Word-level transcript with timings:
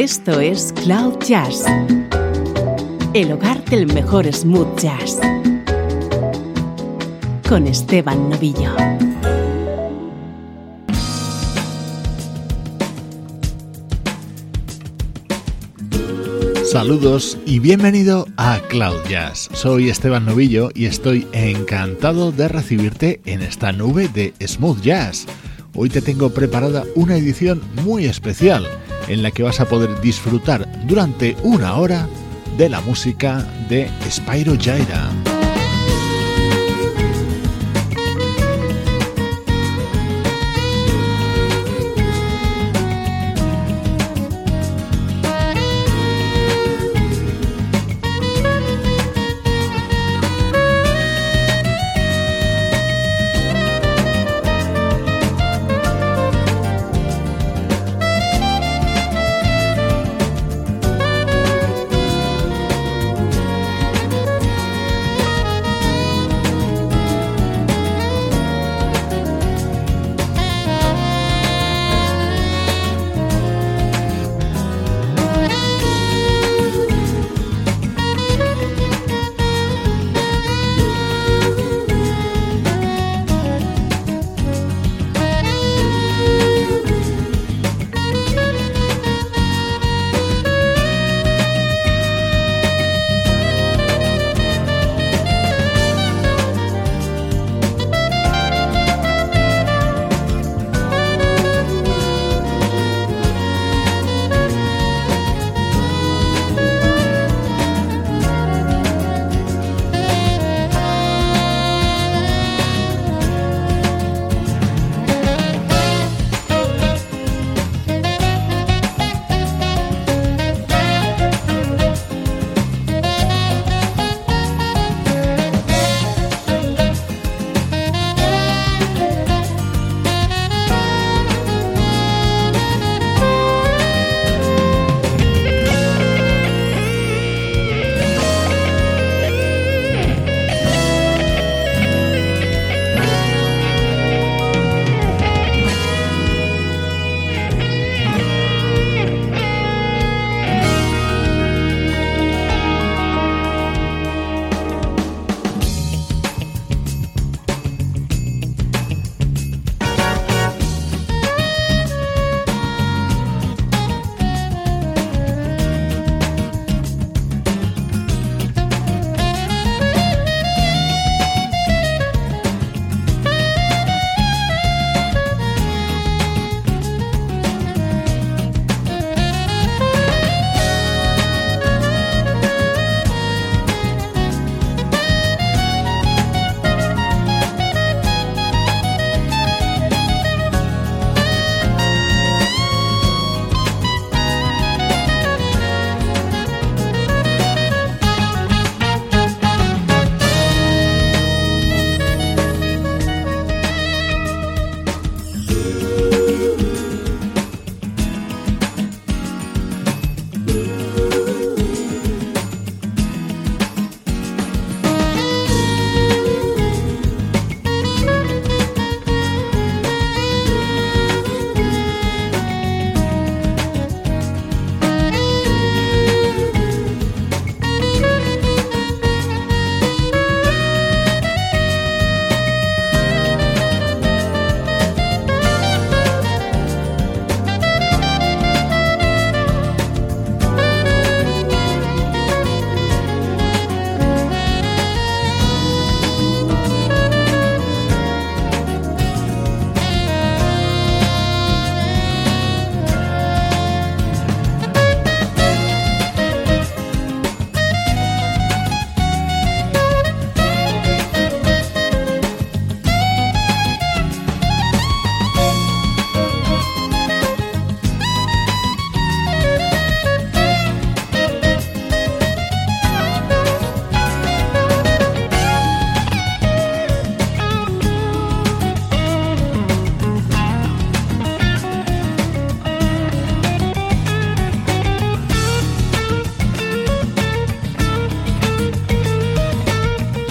Esto 0.00 0.38
es 0.38 0.72
Cloud 0.84 1.18
Jazz, 1.26 1.64
el 3.14 3.32
hogar 3.32 3.64
del 3.64 3.92
mejor 3.92 4.32
smooth 4.32 4.78
jazz, 4.78 5.18
con 7.48 7.66
Esteban 7.66 8.30
Novillo. 8.30 8.76
Saludos 16.64 17.36
y 17.44 17.58
bienvenido 17.58 18.28
a 18.36 18.60
Cloud 18.68 19.02
Jazz. 19.08 19.48
Soy 19.52 19.90
Esteban 19.90 20.26
Novillo 20.26 20.68
y 20.76 20.86
estoy 20.86 21.26
encantado 21.32 22.30
de 22.30 22.46
recibirte 22.46 23.20
en 23.24 23.42
esta 23.42 23.72
nube 23.72 24.06
de 24.06 24.32
smooth 24.46 24.80
jazz. 24.80 25.26
Hoy 25.74 25.88
te 25.88 26.00
tengo 26.00 26.30
preparada 26.30 26.84
una 26.94 27.16
edición 27.16 27.60
muy 27.82 28.04
especial 28.04 28.64
en 29.08 29.22
la 29.22 29.30
que 29.30 29.42
vas 29.42 29.60
a 29.60 29.68
poder 29.68 30.00
disfrutar 30.00 30.68
durante 30.84 31.36
una 31.42 31.76
hora 31.76 32.08
de 32.56 32.68
la 32.68 32.80
música 32.80 33.44
de 33.68 33.90
Spyro 34.10 34.56
Jaira. 34.60 35.10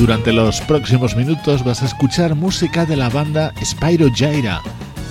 Durante 0.08 0.32
los 0.32 0.62
próximos 0.62 1.18
minutos 1.18 1.66
vas 1.66 1.84
a 1.84 1.86
escuchar 1.86 2.34
música 2.34 2.86
de 2.86 2.96
la 2.96 3.10
banda 3.10 3.54
Spyro 3.62 4.08
Jaira, 4.16 4.62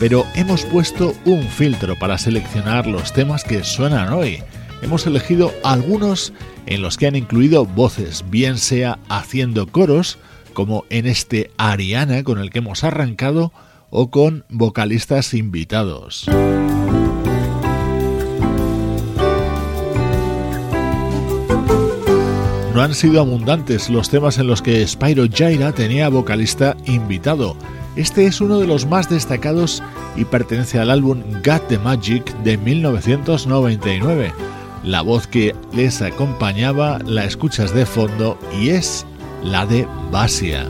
pero 0.00 0.24
hemos 0.34 0.64
puesto 0.64 1.12
un 1.26 1.42
filtro 1.42 1.98
para 1.98 2.16
seleccionar 2.16 2.86
los 2.86 3.12
temas 3.12 3.44
que 3.44 3.62
suenan 3.62 4.14
hoy. 4.14 4.42
Hemos 4.80 5.06
elegido 5.06 5.52
algunos 5.64 6.32
en 6.64 6.80
los 6.80 6.96
que 6.96 7.08
han 7.08 7.14
incluido 7.14 7.66
voces, 7.66 8.24
bien 8.30 8.56
sea 8.56 8.98
haciendo 9.10 9.66
coros, 9.66 10.18
como 10.54 10.86
en 10.88 11.04
este 11.04 11.50
Ariana 11.58 12.24
con 12.24 12.38
el 12.38 12.48
que 12.48 12.60
hemos 12.60 12.82
arrancado, 12.82 13.52
o 13.90 14.10
con 14.10 14.46
vocalistas 14.48 15.34
invitados. 15.34 16.26
No 22.76 22.82
han 22.82 22.94
sido 22.94 23.22
abundantes 23.22 23.88
los 23.88 24.10
temas 24.10 24.36
en 24.36 24.48
los 24.48 24.60
que 24.60 24.86
Spyro 24.86 25.24
Jaira 25.34 25.72
tenía 25.72 26.10
vocalista 26.10 26.76
invitado. 26.84 27.56
Este 27.96 28.26
es 28.26 28.42
uno 28.42 28.58
de 28.58 28.66
los 28.66 28.84
más 28.84 29.08
destacados 29.08 29.82
y 30.14 30.26
pertenece 30.26 30.78
al 30.78 30.90
álbum 30.90 31.22
Got 31.42 31.68
the 31.68 31.78
Magic 31.78 32.36
de 32.44 32.58
1999. 32.58 34.30
La 34.84 35.00
voz 35.00 35.26
que 35.26 35.56
les 35.72 36.02
acompañaba 36.02 36.98
la 36.98 37.24
escuchas 37.24 37.72
de 37.72 37.86
fondo 37.86 38.38
y 38.60 38.68
es 38.68 39.06
la 39.42 39.64
de 39.64 39.88
Basia. 40.12 40.68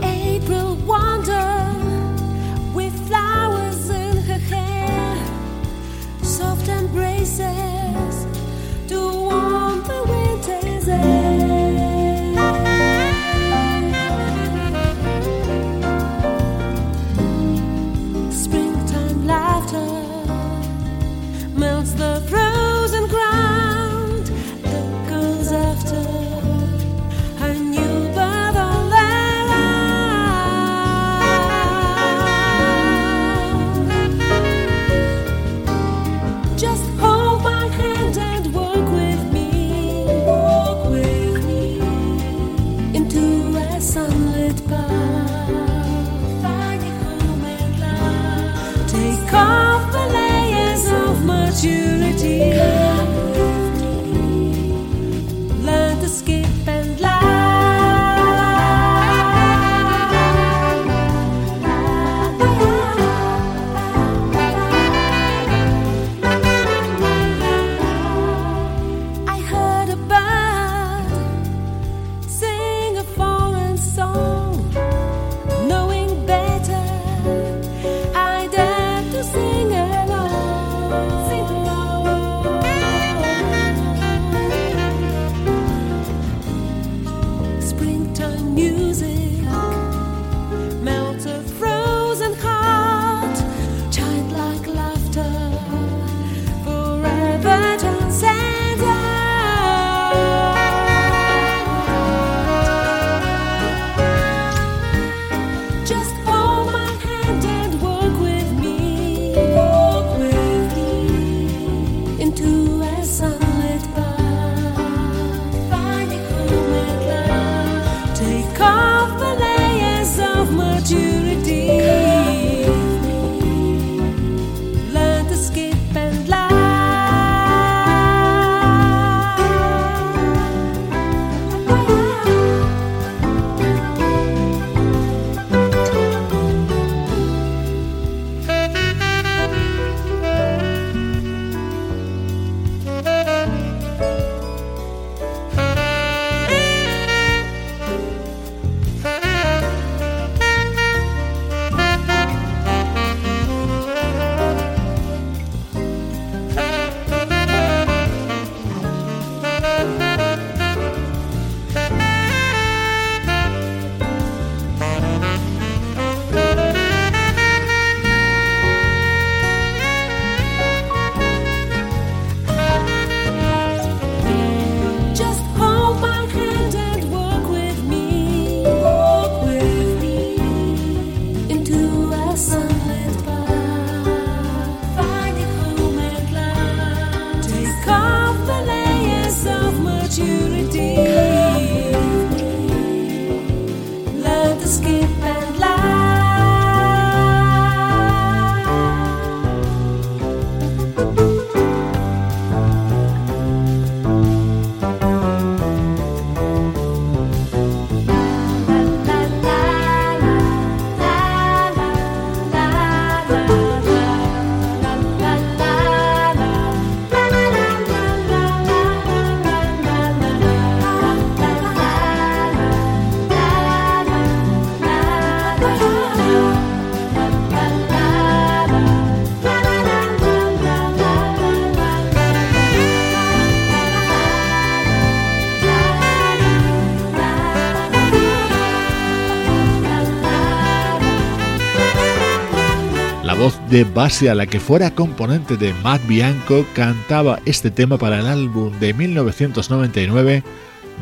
de 243.77 243.85
base 243.85 244.31
a 244.31 244.35
la 244.35 244.47
que 244.47 244.59
fuera 244.59 244.95
componente 244.95 245.59
de 245.59 245.75
Matt 245.83 246.01
Bianco, 246.07 246.65
cantaba 246.73 247.41
este 247.45 247.71
tema 247.71 247.99
para 247.99 248.21
el 248.21 248.27
álbum 248.27 248.73
de 248.81 248.95
1999 248.95 250.43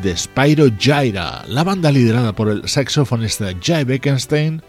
de 0.03 0.17
Spyro 0.17 0.65
Gyra. 0.77 1.45
La 1.47 1.63
banda 1.63 1.89
liderada 1.89 2.33
por 2.33 2.49
el 2.49 2.67
saxofonista 2.67 3.45
Jay 3.63 3.85
Bekenstein 3.85 4.61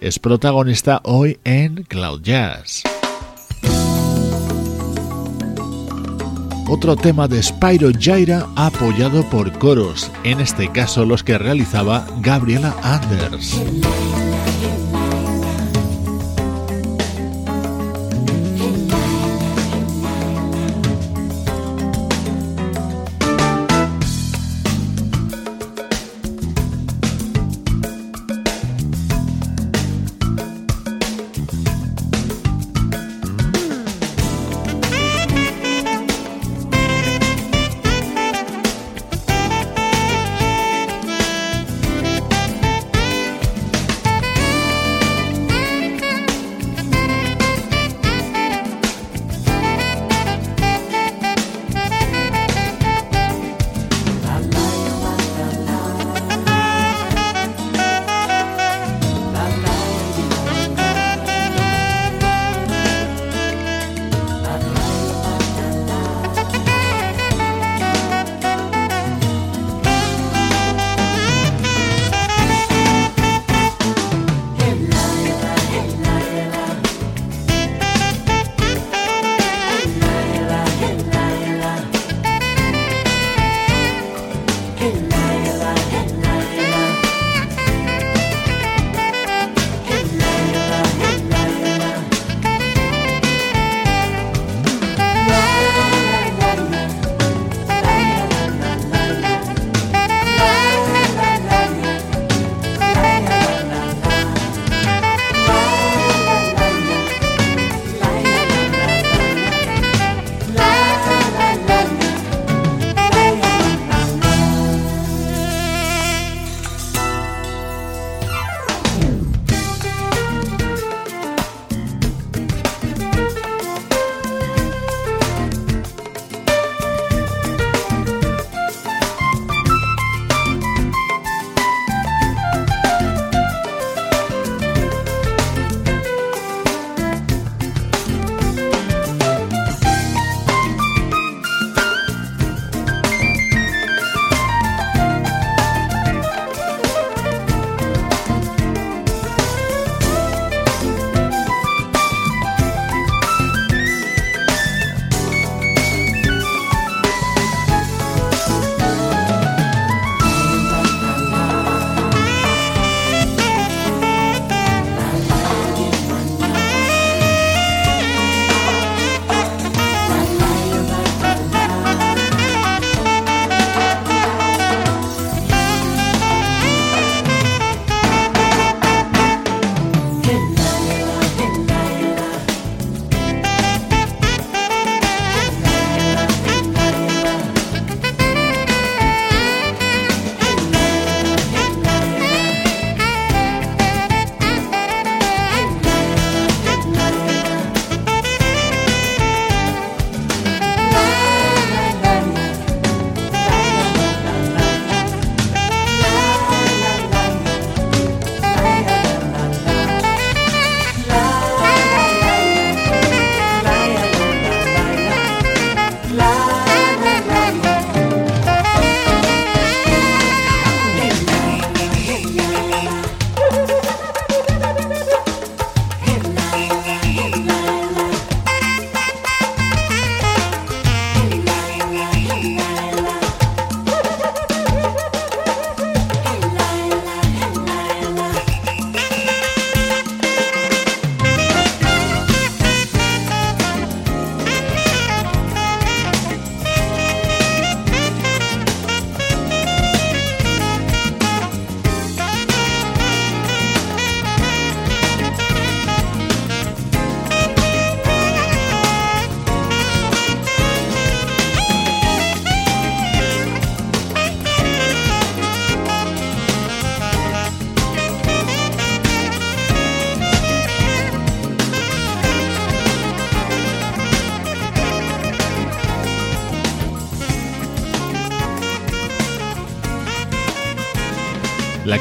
es 0.00 0.18
protagonista 0.18 1.00
hoy 1.04 1.38
en 1.44 1.84
Cloud 1.84 2.22
Jazz. 2.22 2.82
Otro 6.68 6.96
tema 6.96 7.28
de 7.28 7.40
Spyro 7.44 7.92
Gyra 7.92 8.48
apoyado 8.56 9.22
por 9.30 9.56
coros, 9.60 10.10
en 10.24 10.40
este 10.40 10.66
caso 10.72 11.06
los 11.06 11.22
que 11.22 11.38
realizaba 11.38 12.08
Gabriela 12.22 12.74
Anders. 12.82 13.62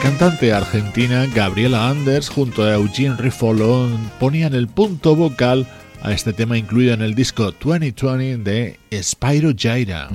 Cantante 0.02 0.52
argentina 0.52 1.28
Gabriela 1.28 1.90
Anders 1.90 2.28
junto 2.28 2.64
a 2.64 2.74
Eugene 2.74 3.16
Rifolon 3.18 4.10
ponían 4.20 4.56
el 4.56 4.68
punto 4.68 5.16
vocal 5.16 5.68
a 6.02 6.12
este 6.12 6.34
tema 6.34 6.58
incluido 6.58 6.96
en 6.96 7.02
el 7.02 7.14
disco 7.14 7.52
2020 7.52 8.40
de 8.44 9.04
Spyro 9.04 9.52
Gyra. 9.52 10.10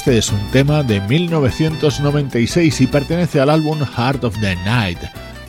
Este 0.00 0.16
es 0.16 0.32
un 0.32 0.50
tema 0.50 0.82
de 0.82 0.98
1996 0.98 2.80
y 2.80 2.86
pertenece 2.86 3.38
al 3.38 3.50
álbum 3.50 3.80
Heart 3.80 4.24
of 4.24 4.40
the 4.40 4.56
Night. 4.64 4.96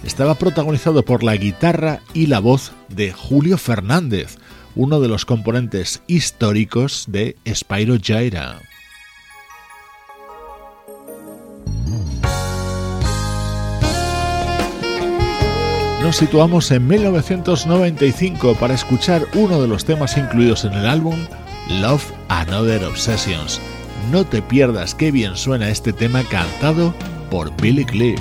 Estaba 0.03 0.35
protagonizado 0.35 1.05
por 1.05 1.23
la 1.23 1.37
guitarra 1.37 2.01
y 2.13 2.25
la 2.25 2.39
voz 2.39 2.73
de 2.89 3.13
Julio 3.13 3.57
Fernández, 3.57 4.39
uno 4.75 4.99
de 4.99 5.07
los 5.07 5.23
componentes 5.23 6.01
históricos 6.07 7.05
de 7.07 7.37
Spyro 7.47 7.95
Gyra. 7.95 8.59
Nos 16.03 16.17
situamos 16.17 16.69
en 16.71 16.87
1995 16.89 18.55
para 18.55 18.73
escuchar 18.73 19.25
uno 19.33 19.61
de 19.61 19.69
los 19.69 19.85
temas 19.85 20.17
incluidos 20.17 20.65
en 20.65 20.73
el 20.73 20.87
álbum 20.87 21.25
Love 21.69 22.11
Another 22.27 22.83
Obsessions. 22.83 23.61
No 24.09 24.25
te 24.25 24.41
pierdas 24.41 24.95
qué 24.95 25.11
bien 25.11 25.35
suena 25.35 25.69
este 25.69 25.93
tema 25.93 26.23
cantado 26.23 26.93
por 27.29 27.55
Billy 27.61 27.85
Cliff. 27.85 28.19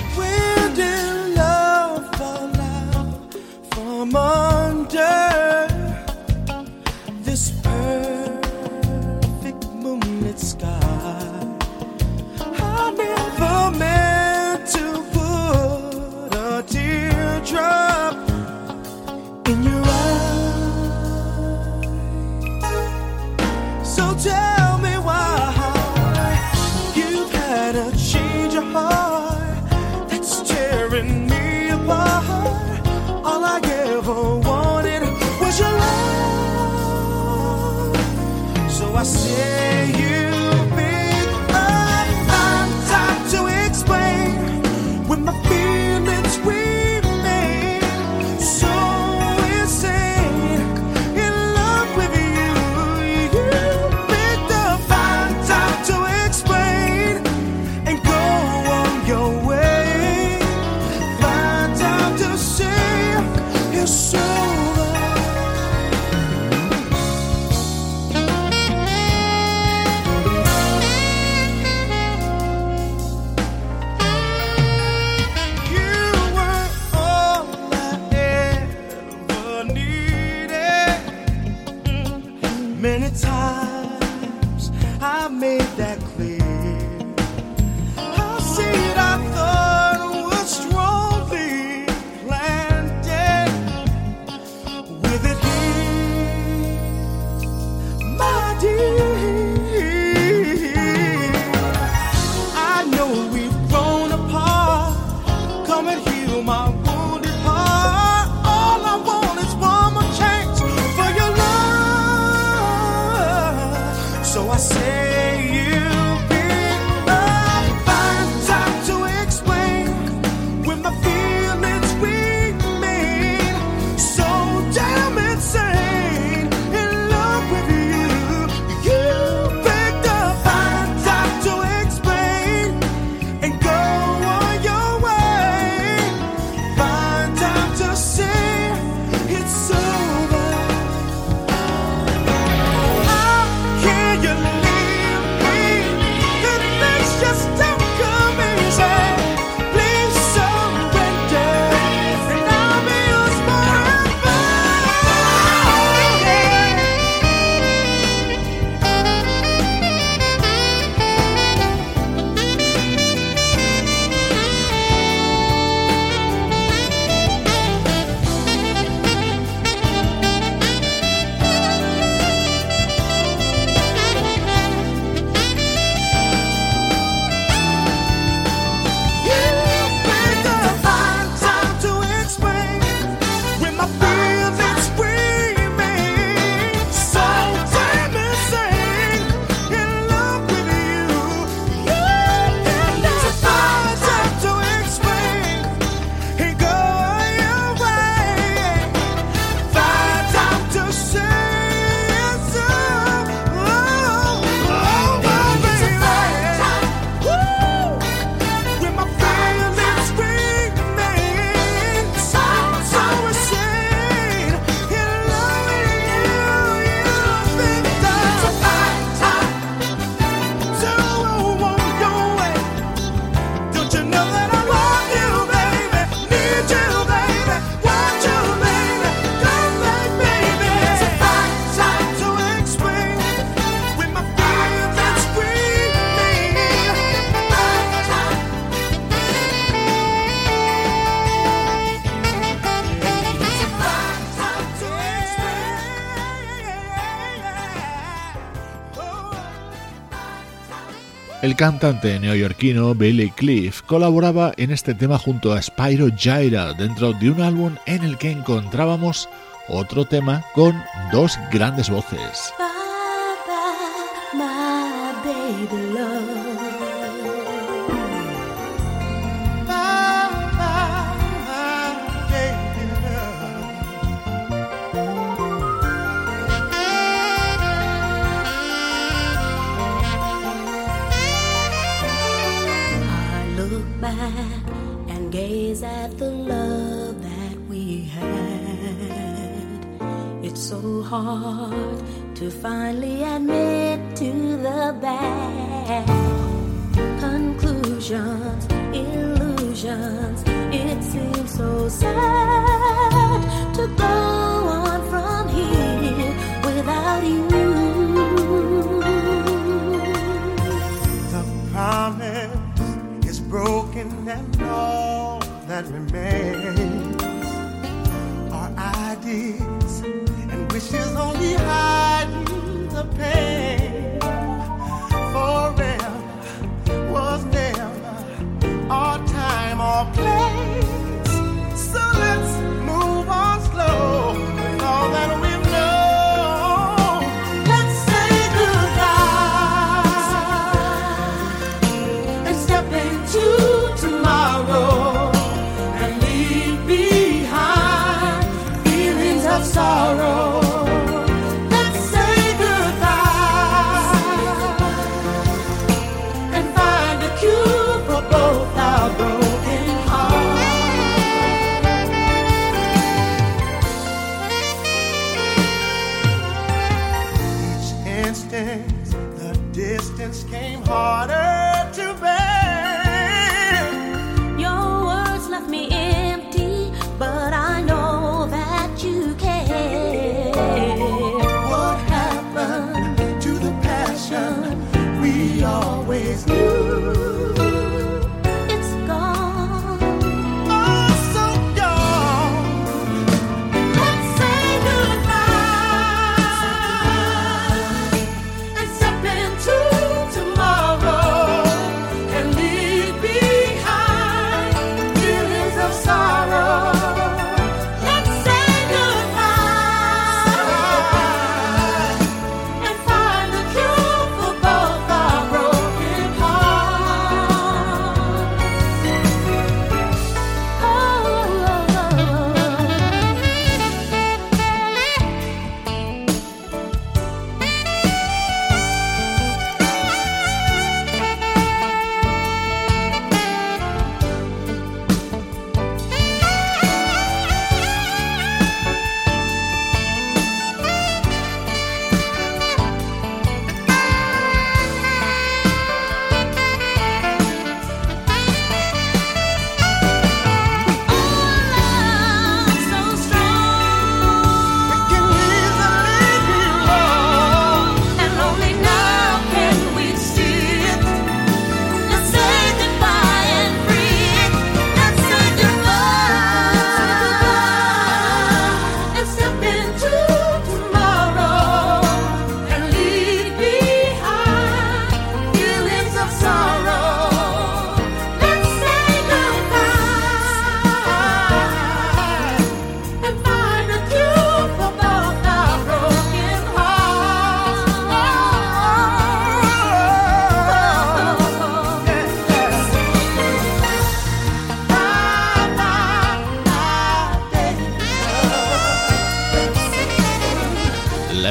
Cantante 251.61 252.19
neoyorquino 252.19 252.95
Billy 252.95 253.31
Cliff 253.33 253.83
colaboraba 253.83 254.55
en 254.57 254.71
este 254.71 254.95
tema 254.95 255.19
junto 255.19 255.53
a 255.53 255.61
Spyro 255.61 256.09
Gyra 256.09 256.73
dentro 256.73 257.13
de 257.13 257.29
un 257.29 257.43
álbum 257.43 257.75
en 257.85 258.03
el 258.03 258.17
que 258.17 258.31
encontrábamos 258.31 259.29
otro 259.69 260.07
tema 260.07 260.43
con 260.55 260.75
dos 261.13 261.39
grandes 261.53 261.91
voces. 261.91 262.55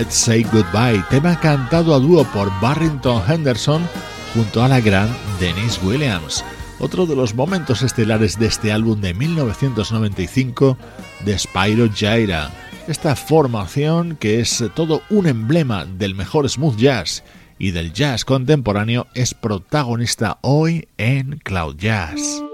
Say 0.08 0.44
Goodbye, 0.44 1.04
tema 1.10 1.38
cantado 1.40 1.94
a 1.94 2.00
dúo 2.00 2.24
por 2.32 2.50
Barrington 2.62 3.22
Henderson 3.28 3.88
junto 4.34 4.64
a 4.64 4.68
la 4.68 4.80
gran 4.80 5.10
Denise 5.40 5.80
Williams, 5.86 6.44
otro 6.80 7.06
de 7.06 7.16
los 7.16 7.36
momentos 7.36 7.82
estelares 7.82 8.40
de 8.40 8.48
este 8.48 8.72
álbum 8.72 9.02
de 9.02 9.14
1995 9.14 10.78
de 11.26 11.38
Spyro 11.38 11.90
Gyra. 11.94 12.50
Esta 12.88 13.16
formación 13.16 14.16
que 14.16 14.40
es 14.40 14.64
todo 14.74 15.02
un 15.10 15.28
emblema 15.28 15.86
del 15.86 16.16
mejor 16.16 16.50
smooth 16.50 16.78
jazz 16.78 17.24
y 17.60 17.72
del 17.72 17.92
jazz 17.92 18.24
contemporáneo 18.24 19.08
es 19.14 19.34
protagonista 19.34 20.40
hoy 20.42 20.88
en 20.98 21.40
Cloud 21.44 21.76
Jazz. 21.76 22.49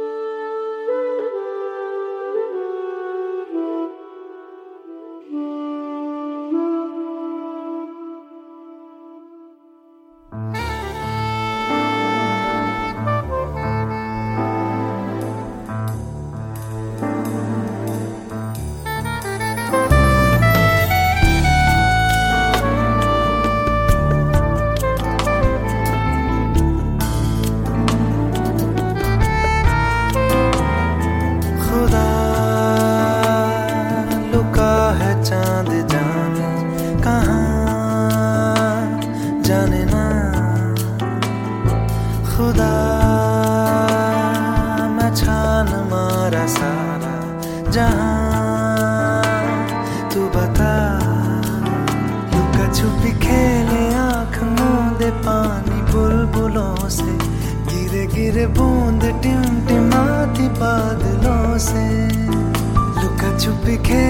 became 63.77 64.04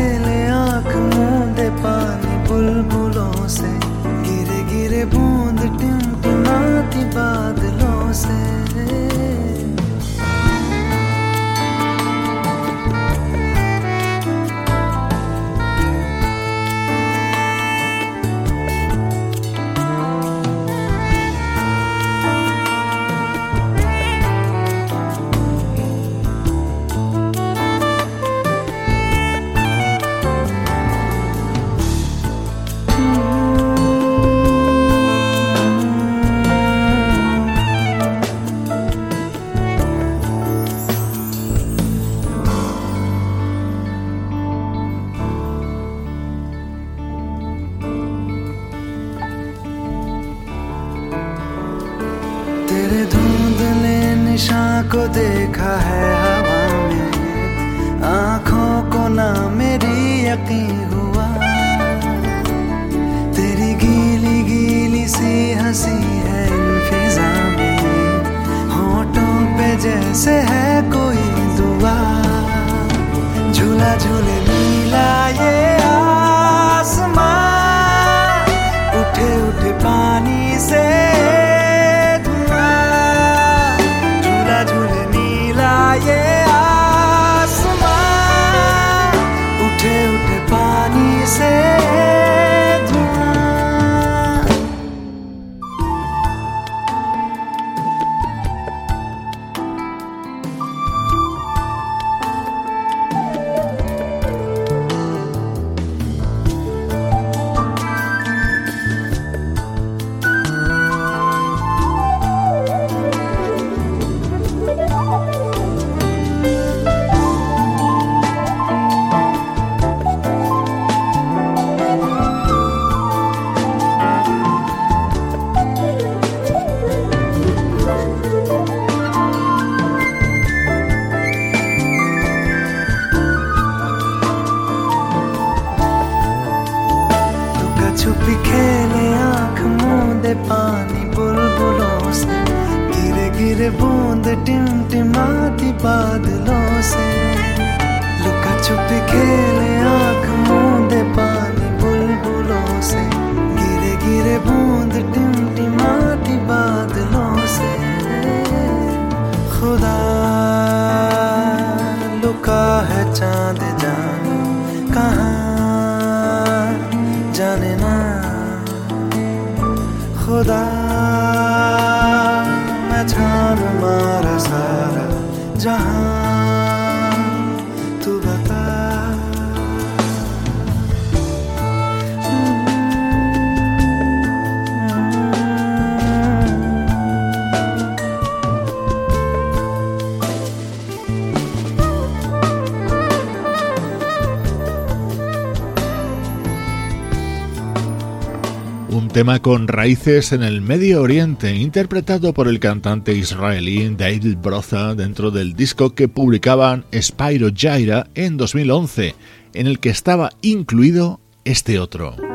con 199.41 199.67
raíces 199.67 200.33
en 200.33 200.43
el 200.43 200.61
Medio 200.61 201.01
Oriente, 201.01 201.55
interpretado 201.55 202.31
por 202.31 202.47
el 202.47 202.59
cantante 202.59 203.13
israelí 203.13 203.89
David 203.89 204.37
Broza 204.37 204.93
dentro 204.93 205.31
del 205.31 205.55
disco 205.55 205.95
que 205.95 206.07
publicaban 206.07 206.85
Spyro 206.93 207.49
Gyra 207.49 208.07
en 208.13 208.37
2011, 208.37 209.15
en 209.55 209.67
el 209.67 209.79
que 209.79 209.89
estaba 209.89 210.29
incluido 210.43 211.19
este 211.43 211.79
otro. 211.79 212.34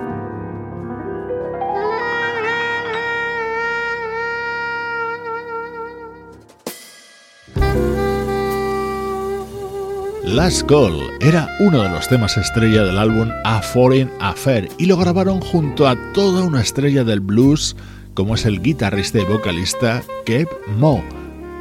Last 10.35 10.62
Call 10.69 11.11
era 11.21 11.49
uno 11.59 11.83
de 11.83 11.88
los 11.88 12.07
temas 12.07 12.37
estrella 12.37 12.85
del 12.85 12.99
álbum 12.99 13.31
A 13.43 13.61
Foreign 13.61 14.09
Affair 14.21 14.69
y 14.79 14.87
lo 14.87 14.97
grabaron 14.97 15.40
junto 15.40 15.88
a 15.88 15.97
toda 16.12 16.45
una 16.45 16.61
estrella 16.61 17.03
del 17.03 17.19
blues 17.19 17.75
como 18.14 18.37
es 18.37 18.45
el 18.45 18.62
guitarrista 18.62 19.19
y 19.19 19.25
vocalista 19.25 20.05
Kev 20.25 20.47
Mo. 20.77 21.03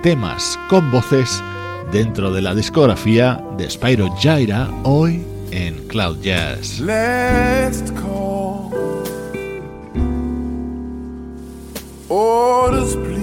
Temas 0.04 0.60
con 0.70 0.92
voces 0.92 1.44
dentro 1.92 2.32
de 2.32 2.44
la 2.44 2.54
discografía 2.54 3.44
de 3.58 3.68
Spyro 3.68 4.16
Gyra 4.22 4.70
hoy 4.84 5.24
en 5.50 5.88
Cloud 5.88 6.20
Jazz. 6.22 6.80
Call. 12.06 13.19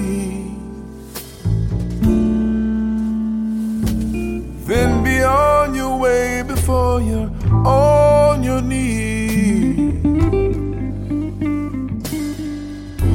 You're 6.98 7.30
on 7.66 8.42
your 8.42 8.62
knees. 8.62 10.02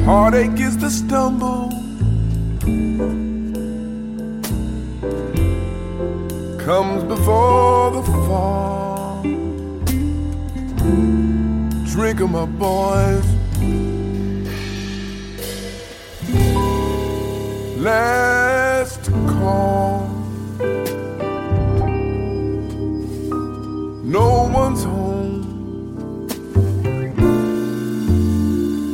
Heartache 0.04 0.60
is 0.60 0.76
the 0.78 0.90
stumble. 0.90 1.70
Comes 6.58 7.04
before 7.04 7.90
the 7.90 8.02
fall. 8.26 9.22
Drink 11.92 12.20
Drink 12.20 12.20
'em 12.20 12.34
up, 12.34 12.50
boys. 12.58 13.42
last 17.82 19.10
call. 19.26 20.11
No 24.12 24.46
one's 24.52 24.84
home. 24.84 26.28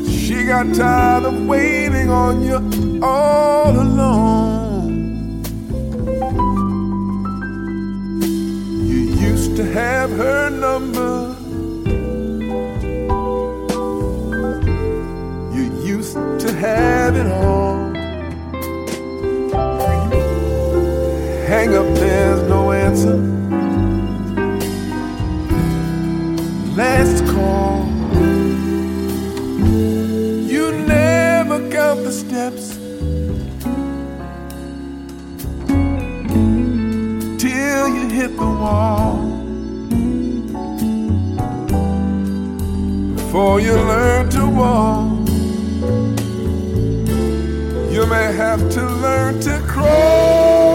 She 0.09 0.45
got 0.45 0.73
tired 0.77 1.25
of 1.25 1.45
waiting 1.45 2.09
on 2.09 2.41
you 2.41 3.01
all 3.03 3.71
alone. 3.71 5.43
You 8.87 9.01
used 9.29 9.57
to 9.57 9.65
have 9.65 10.11
her 10.11 10.51
number. 10.51 11.35
You 15.53 15.65
used 15.83 16.15
to 16.15 16.53
have 16.55 17.17
it 17.17 17.27
all. 17.27 17.89
hang 21.49 21.75
up, 21.75 21.87
there's 21.97 22.43
no 22.49 22.71
answer. 22.71 23.38
Last 26.79 27.27
call. 27.27 27.89
You 30.47 30.71
never 30.87 31.59
count 31.71 32.05
the 32.05 32.13
steps 32.13 32.77
till 37.43 37.89
you 37.89 38.09
hit 38.11 38.37
the 38.37 38.51
wall. 38.63 39.17
Before 43.17 43.61
you 43.61 43.73
learn 43.73 44.31
to 44.31 44.47
walk, 44.47 45.29
you 47.93 48.07
may 48.07 48.33
have 48.45 48.61
to 48.71 48.83
learn 49.03 49.41
to 49.41 49.59
crawl. 49.67 50.68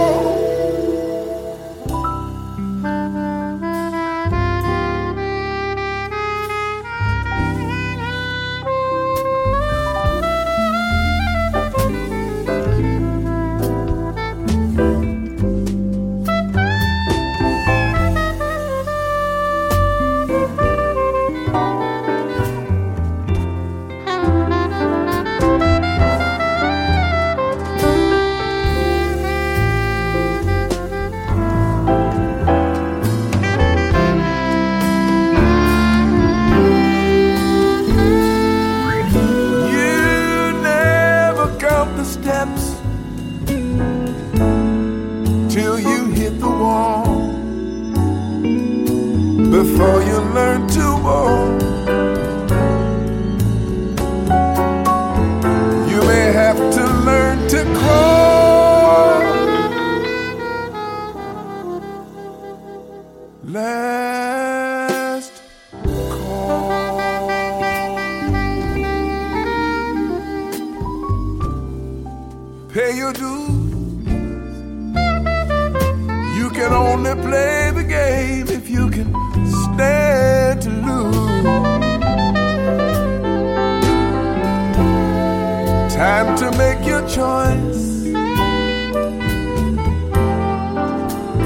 Time 86.23 86.37
to 86.37 86.57
make 86.57 86.85
your 86.87 87.01
choice. 87.01 88.03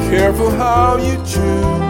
Careful 0.07 0.51
how 0.51 0.97
you 0.97 1.15
choose. 1.25 1.82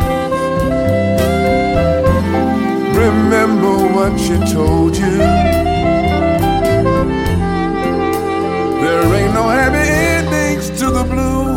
Remember 2.96 3.76
what 3.94 4.18
she 4.18 4.38
told 4.54 4.96
you. 4.96 5.18
There 8.82 9.16
ain't 9.20 9.34
no 9.34 9.50
happy 9.50 9.86
endings 10.16 10.70
to 10.80 10.90
the 10.90 11.04
blues. 11.04 11.57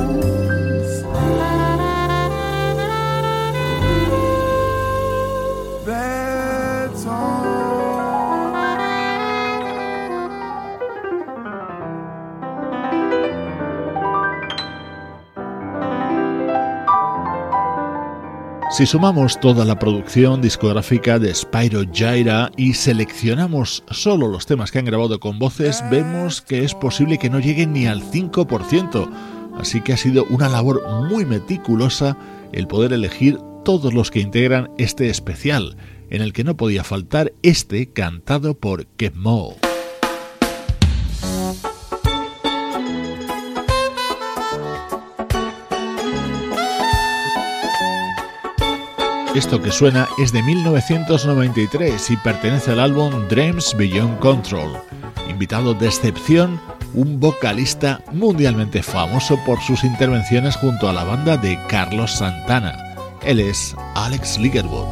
Si 18.80 18.86
sumamos 18.86 19.38
toda 19.38 19.66
la 19.66 19.78
producción 19.78 20.40
discográfica 20.40 21.18
de 21.18 21.34
Spyro 21.34 21.82
Gyra 21.82 22.50
y 22.56 22.72
seleccionamos 22.72 23.84
solo 23.90 24.26
los 24.26 24.46
temas 24.46 24.70
que 24.70 24.78
han 24.78 24.86
grabado 24.86 25.20
con 25.20 25.38
voces, 25.38 25.84
vemos 25.90 26.40
que 26.40 26.64
es 26.64 26.74
posible 26.74 27.18
que 27.18 27.28
no 27.28 27.40
lleguen 27.40 27.74
ni 27.74 27.86
al 27.86 28.02
5%. 28.02 29.10
Así 29.58 29.82
que 29.82 29.92
ha 29.92 29.98
sido 29.98 30.24
una 30.30 30.48
labor 30.48 30.82
muy 31.10 31.26
meticulosa 31.26 32.16
el 32.52 32.68
poder 32.68 32.94
elegir 32.94 33.38
todos 33.66 33.92
los 33.92 34.10
que 34.10 34.20
integran 34.20 34.70
este 34.78 35.10
especial, 35.10 35.76
en 36.08 36.22
el 36.22 36.32
que 36.32 36.44
no 36.44 36.56
podía 36.56 36.82
faltar 36.82 37.34
este 37.42 37.92
cantado 37.92 38.54
por 38.54 38.86
Kev 38.86 39.14
Moe. 39.14 39.69
Esto 49.34 49.62
que 49.62 49.70
suena 49.70 50.08
es 50.18 50.32
de 50.32 50.42
1993 50.42 52.10
y 52.10 52.16
pertenece 52.16 52.72
al 52.72 52.80
álbum 52.80 53.28
Dreams 53.28 53.76
Beyond 53.76 54.18
Control. 54.18 54.76
Invitado 55.28 55.72
de 55.72 55.86
excepción, 55.86 56.60
un 56.94 57.20
vocalista 57.20 58.02
mundialmente 58.12 58.82
famoso 58.82 59.38
por 59.46 59.60
sus 59.60 59.84
intervenciones 59.84 60.56
junto 60.56 60.88
a 60.88 60.92
la 60.92 61.04
banda 61.04 61.36
de 61.36 61.56
Carlos 61.68 62.10
Santana. 62.10 62.76
Él 63.22 63.38
es 63.38 63.76
Alex 63.94 64.36
Ligerwood. 64.38 64.88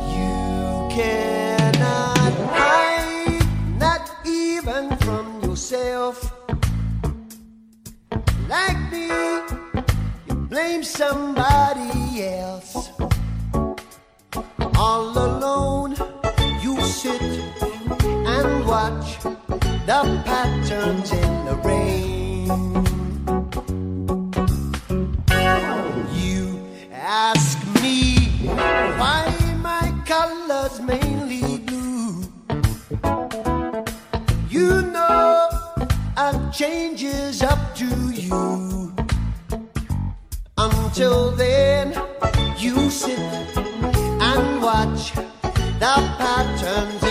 Like 8.49 8.77
blame 10.49 10.83
somebody 10.83 12.23
else. 12.23 12.91
All 14.81 15.11
alone, 15.11 15.97
you 16.63 16.81
sit 16.83 17.21
and 17.21 18.65
watch 18.65 19.19
the 19.89 20.23
patterns 20.25 21.11
in 21.11 21.45
the 21.47 21.57
rain. 21.65 22.47
You 26.15 26.61
ask 26.93 27.59
me 27.83 28.29
why 29.01 29.35
my 29.61 29.93
colors 30.07 30.81
mainly 30.81 31.59
blue. 31.59 32.23
You 34.49 34.83
know 34.83 35.49
a 36.17 36.51
change 36.55 37.03
is 37.03 37.43
up 37.43 37.75
to 37.75 38.11
you. 38.13 38.95
Until 40.57 41.33
then, 41.33 42.01
you 42.57 42.89
sit 42.91 43.58
watch 44.69 45.13
the 45.15 45.95
patterns 46.19 47.08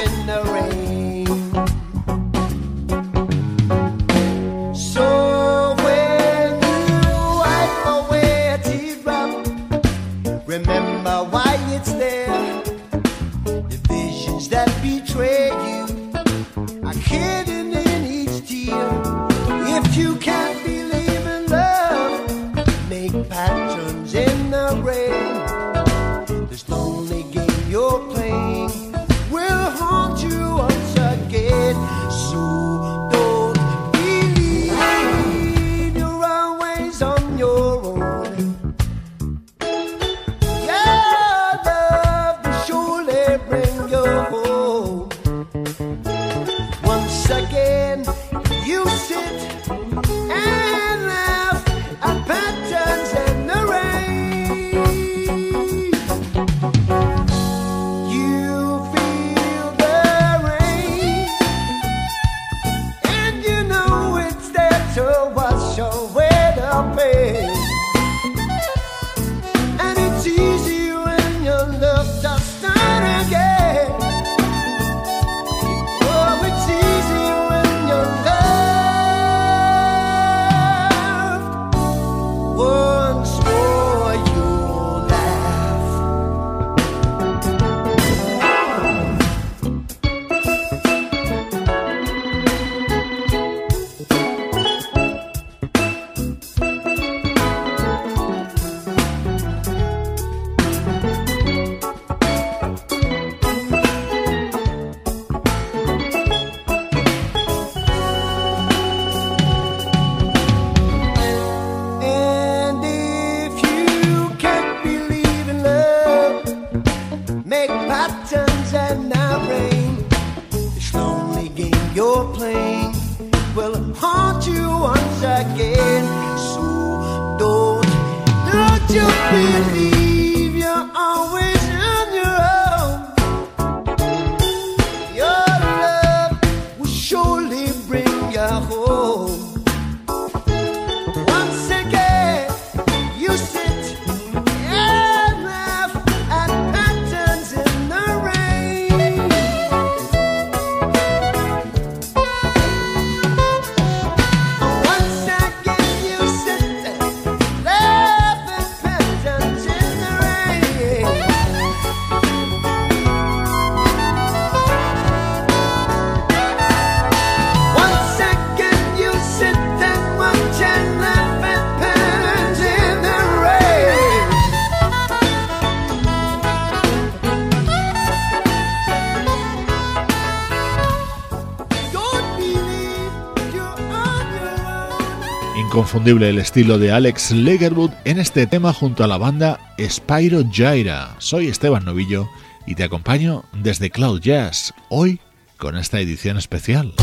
inconfundible 185.57 186.29
el 186.29 186.37
estilo 186.37 186.77
de 186.77 186.91
Alex 186.91 187.31
Legerwood 187.31 187.91
en 188.05 188.19
este 188.19 188.45
tema 188.45 188.73
junto 188.73 189.03
a 189.03 189.07
la 189.07 189.17
banda 189.17 189.59
Spyro 189.79 190.43
Gyra. 190.43 191.15
Soy 191.17 191.47
Esteban 191.47 191.83
Novillo 191.83 192.29
y 192.67 192.75
te 192.75 192.83
acompaño 192.83 193.43
desde 193.53 193.89
Cloud 193.89 194.21
Jazz, 194.21 194.73
hoy 194.89 195.19
con 195.57 195.75
esta 195.75 195.99
edición 195.99 196.37
especial. 196.37 196.93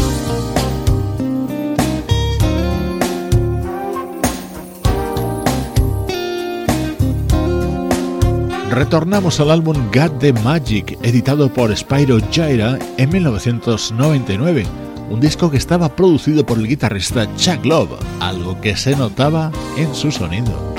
Retornamos 8.70 9.40
al 9.40 9.50
álbum 9.50 9.76
Got 9.92 10.18
the 10.20 10.32
Magic, 10.32 10.98
editado 11.02 11.52
por 11.52 11.76
Spyro 11.76 12.18
Gyra 12.30 12.78
en 12.98 13.10
1999 13.10 14.83
un 15.10 15.20
disco 15.20 15.50
que 15.50 15.56
estaba 15.56 15.94
producido 15.94 16.44
por 16.44 16.58
el 16.58 16.68
guitarrista 16.68 17.28
Chuck 17.36 17.64
Love, 17.64 17.98
algo 18.20 18.60
que 18.60 18.76
se 18.76 18.96
notaba 18.96 19.52
en 19.76 19.94
su 19.94 20.10
sonido. 20.10 20.74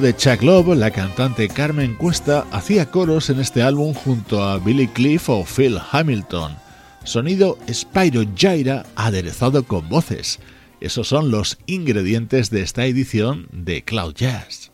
De 0.00 0.14
Chuck 0.16 0.42
Love, 0.42 0.76
la 0.76 0.90
cantante 0.90 1.48
Carmen 1.48 1.94
Cuesta, 1.94 2.46
hacía 2.50 2.90
coros 2.90 3.30
en 3.30 3.40
este 3.40 3.62
álbum 3.62 3.94
junto 3.94 4.42
a 4.42 4.58
Billy 4.58 4.88
Cliff 4.88 5.28
o 5.28 5.44
Phil 5.44 5.78
Hamilton. 5.90 6.56
Sonido 7.04 7.58
Spyro 7.72 8.22
Gyra 8.34 8.84
aderezado 8.94 9.64
con 9.64 9.88
voces. 9.88 10.38
Esos 10.80 11.08
son 11.08 11.30
los 11.30 11.58
ingredientes 11.66 12.50
de 12.50 12.62
esta 12.62 12.84
edición 12.86 13.48
de 13.52 13.82
Cloud 13.82 14.14
Jazz. 14.14 14.65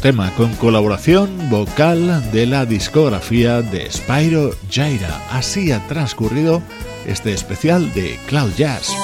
Tema 0.00 0.32
con 0.36 0.54
colaboración 0.54 1.50
vocal 1.50 2.30
de 2.32 2.46
la 2.46 2.64
discografía 2.64 3.60
de 3.60 3.90
Spyro 3.90 4.52
Jaira. 4.70 5.20
Así 5.30 5.72
ha 5.72 5.86
transcurrido 5.88 6.62
este 7.06 7.32
especial 7.32 7.92
de 7.92 8.16
Cloud 8.26 8.52
Jazz. 8.56 8.94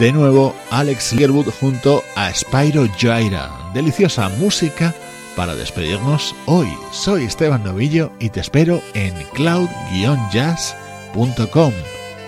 De 0.00 0.10
nuevo, 0.12 0.56
Alex 0.70 1.12
Learwood 1.12 1.50
junto 1.60 2.02
a 2.16 2.34
Spyro 2.34 2.88
Jaira. 2.98 3.70
Deliciosa 3.74 4.28
música 4.28 4.92
para 5.36 5.54
despedirnos 5.54 6.34
hoy. 6.46 6.66
Soy 6.90 7.22
Esteban 7.24 7.62
Novillo 7.62 8.10
y 8.18 8.30
te 8.30 8.40
espero 8.40 8.82
en 8.94 9.14
cloud-jazz.com, 9.34 11.72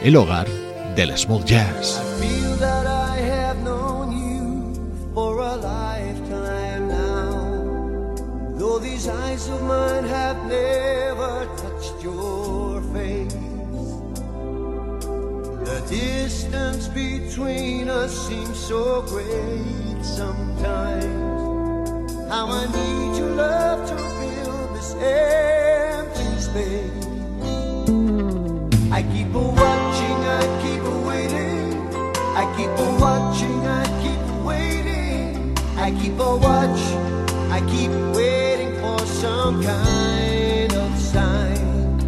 el 0.02 0.16
hogar 0.16 0.46
del 0.94 1.18
smooth 1.18 1.44
jazz. 1.44 2.00
Eyes 9.40 9.48
of 9.48 9.62
mine 9.62 10.04
have 10.04 10.46
never 10.46 11.46
touched 11.56 12.02
your 12.02 12.82
face. 12.92 13.32
The 15.64 15.80
distance 15.88 16.88
between 16.88 17.88
us 17.88 18.28
seems 18.28 18.58
so 18.58 19.02
great 19.02 20.02
sometimes. 20.02 21.04
How 22.28 22.46
I 22.48 22.66
need 22.66 23.18
your 23.18 23.30
love 23.30 23.88
to 23.88 23.96
fill 23.96 24.68
this 24.74 24.94
empty 24.94 26.40
space. 26.40 27.06
I 28.92 29.02
keep 29.02 29.34
a 29.34 29.38
watching, 29.38 30.20
I 30.38 30.42
keep 30.62 30.82
a 30.82 30.98
waiting. 31.08 31.72
I 32.36 32.44
keep 32.56 32.70
a 32.70 32.88
watching, 33.00 33.66
I 33.66 33.84
keep 34.02 34.22
waiting. 34.44 35.56
I 35.76 35.90
keep 36.00 36.18
a 36.18 36.36
watch, 36.36 36.82
I 37.50 37.60
keep 37.62 37.90
waiting 38.14 38.74
for 38.80 38.98
some 39.06 39.62
kind 39.62 40.72
of 40.72 40.98
sign. 40.98 41.98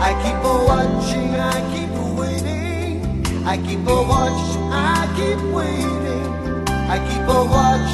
I 0.00 0.10
keep 0.22 0.40
a 0.44 0.56
watching, 0.66 1.34
I 1.36 1.58
keep 1.72 1.90
waiting. 2.18 3.46
I 3.46 3.56
keep 3.56 3.86
a 3.86 4.02
watch, 4.12 4.56
I 4.72 5.06
keep 5.16 5.40
waiting. 5.54 6.68
I 6.94 6.98
keep 7.08 7.22
a 7.22 7.40
watch, 7.54 7.92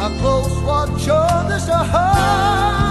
a 0.00 0.18
close 0.20 0.56
watch 0.64 1.08
on 1.08 1.48
this 1.48 1.68
heart 1.68 2.89